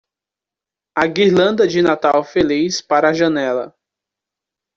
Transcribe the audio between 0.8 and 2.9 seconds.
A guirlanda de Natal feliz